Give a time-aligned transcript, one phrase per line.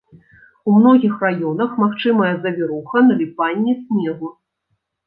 [0.69, 4.37] У многіх раёнах магчымая завіруха, наліпанне снегу.